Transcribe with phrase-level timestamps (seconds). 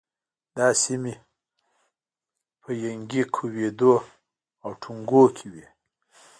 [0.57, 1.13] دا سیمې
[2.61, 3.95] په ینګی، کویدو
[4.63, 5.65] او ټونګو کې وې.